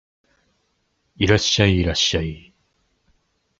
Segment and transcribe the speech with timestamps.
[1.17, 2.51] いらっしゃい、いらっしゃい